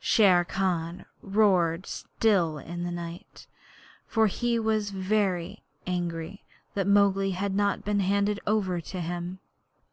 [0.00, 3.48] Shere Khan roared still in the night,
[4.06, 9.40] for he was very angry that Mowgli had not been handed over to him.